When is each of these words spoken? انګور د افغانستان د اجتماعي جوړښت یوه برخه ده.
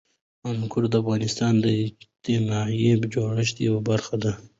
انګور 0.49 0.83
د 0.91 0.93
افغانستان 1.01 1.53
د 1.59 1.65
اجتماعي 1.81 2.87
جوړښت 3.13 3.55
یوه 3.67 3.81
برخه 3.89 4.15
ده. 4.23 4.31